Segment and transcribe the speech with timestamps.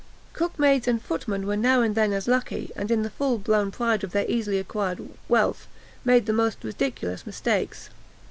[0.33, 4.03] Cookmaids and footmen were now and then as lucky, and, in the full blown pride
[4.03, 5.67] of their easily acquired wealth,
[6.03, 7.91] made the most ridiculous mistakes.